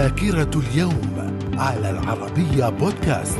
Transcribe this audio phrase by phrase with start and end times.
[0.00, 3.38] ذاكرة اليوم على العربية بودكاست.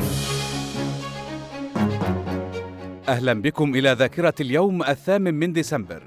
[3.09, 6.03] أهلا بكم إلى ذاكرة اليوم الثامن من ديسمبر.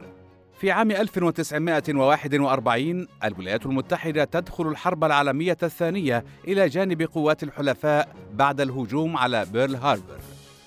[0.60, 9.16] في عام 1941 الولايات المتحدة تدخل الحرب العالمية الثانية إلى جانب قوات الحلفاء بعد الهجوم
[9.16, 10.18] على بيرل هاربر.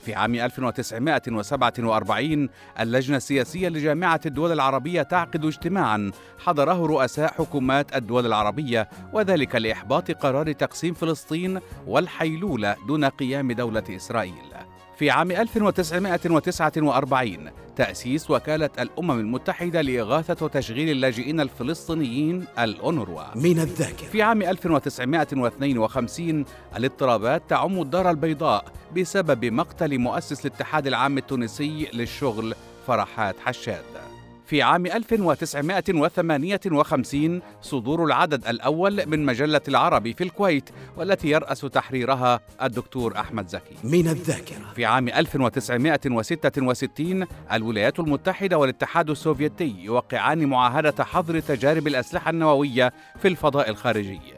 [0.08, 2.50] في عام 1947
[2.80, 6.12] اللجنة السياسية لجامعة الدول العربية تعقد اجتماعا.
[6.39, 14.57] حضره رؤساء حكومات الدول العربية وذلك لإحباط قرار تقسيم فلسطين والحيلولة دون قيام دولة إسرائيل.
[14.97, 23.21] في عام 1949 تأسيس وكالة الأمم المتحدة لإغاثة وتشغيل اللاجئين الفلسطينيين الأونروا.
[23.36, 24.07] من الذاكرة.
[24.07, 26.46] في عام 1952
[26.78, 28.65] الاضطرابات تعم الدار البيضاء
[28.97, 32.56] بسبب مقتل مؤسس الاتحاد العام التونسي للشغل
[32.88, 34.06] فرحات حشاد.
[34.47, 43.20] في عام 1958 صدور العدد الأول من مجلة العربي في الكويت والتي يرأس تحريرها الدكتور
[43.20, 43.75] أحمد زكي.
[43.84, 44.73] من الذاكرة.
[44.75, 53.70] في عام 1966 الولايات المتحدة والاتحاد السوفيتي يوقعان معاهدة حظر تجارب الأسلحة النووية في الفضاء
[53.70, 54.37] الخارجي.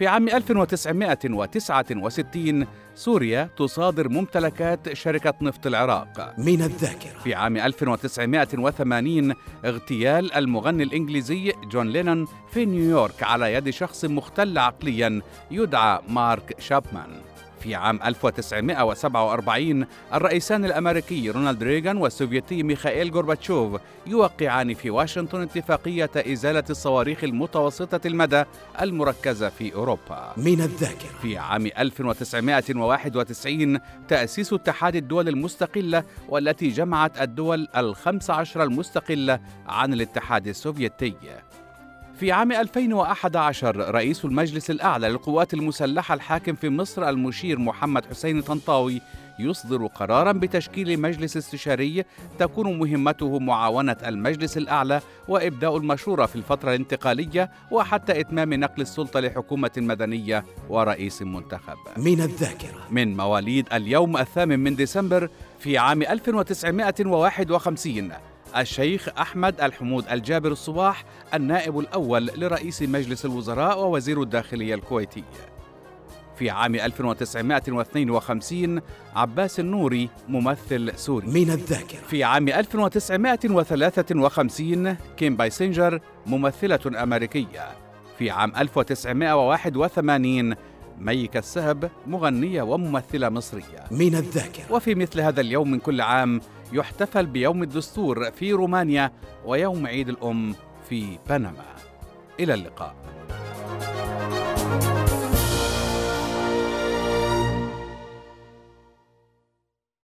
[0.00, 6.34] في عام 1969 سوريا تصادر ممتلكات شركة نفط العراق.
[6.38, 7.18] من الذاكرة.
[7.24, 9.34] في عام 1980
[9.64, 17.10] اغتيال المغني الإنجليزي جون لينون في نيويورك على يد شخص مختل عقليا يدعى مارك شابمان.
[17.60, 26.64] في عام 1947 الرئيسان الأمريكي رونالد ريغان والسوفيتي ميخائيل غورباتشوف يوقعان في واشنطن اتفاقية إزالة
[26.70, 28.44] الصواريخ المتوسطة المدى
[28.80, 30.32] المركزة في أوروبا.
[30.36, 31.18] من الذاكرة.
[31.22, 40.48] في عام 1991 تأسيس اتحاد الدول المستقلة والتي جمعت الدول الخمس عشر المستقلة عن الاتحاد
[40.48, 41.14] السوفيتي.
[42.20, 49.00] في عام 2011 رئيس المجلس الأعلى للقوات المسلحة الحاكم في مصر المشير محمد حسين طنطاوي
[49.38, 52.04] يصدر قرارا بتشكيل مجلس استشاري
[52.38, 59.70] تكون مهمته معاونة المجلس الأعلى وإبداء المشورة في الفترة الانتقالية وحتى إتمام نقل السلطة لحكومة
[59.76, 61.76] مدنية ورئيس منتخب.
[61.96, 62.86] من الذاكرة.
[62.90, 65.28] من مواليد اليوم الثامن من ديسمبر
[65.58, 68.12] في عام 1951
[68.56, 75.24] الشيخ أحمد الحمود الجابر الصباح النائب الأول لرئيس مجلس الوزراء ووزير الداخلية الكويتي.
[76.36, 78.80] في عام 1952
[79.14, 81.26] عباس النوري ممثل سوري.
[81.26, 81.98] من الذاكرة.
[81.98, 87.68] في عام 1953 كيم بايسنجر ممثلة أمريكية.
[88.18, 90.54] في عام 1981
[90.98, 93.84] ميكا السهب مغنية وممثلة مصرية.
[93.90, 94.72] من الذاكرة.
[94.72, 96.40] وفي مثل هذا اليوم من كل عام
[96.72, 99.12] يحتفل بيوم الدستور في رومانيا
[99.46, 100.54] ويوم عيد الأم
[100.88, 101.64] في بنما.
[102.40, 103.09] إلى اللقاء.